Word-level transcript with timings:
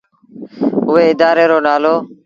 اُئي 0.89 1.03
ادآري 1.13 1.45
رو 1.51 1.57
نآلو 1.65 1.95
هُݩدو۔ 1.95 1.95